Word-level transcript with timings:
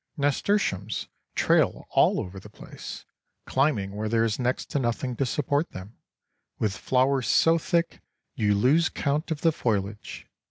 Nasturtiums 0.17 1.09
trail 1.35 1.85
all 1.91 2.19
over 2.19 2.39
the 2.39 2.49
place, 2.49 3.05
climbing 3.45 3.91
where 3.91 4.09
there 4.09 4.23
is 4.23 4.39
next 4.39 4.71
to 4.71 4.79
nothing 4.79 5.15
to 5.17 5.27
support 5.27 5.69
them, 5.73 5.95
with 6.57 6.75
flowers 6.75 7.27
so 7.27 7.59
thick 7.59 8.01
you 8.33 8.55
lose 8.55 8.89
count 8.89 9.29
of 9.29 9.41
the 9.41 9.51
foliage. 9.51 10.25